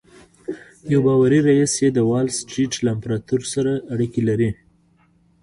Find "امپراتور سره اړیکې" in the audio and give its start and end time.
2.95-4.21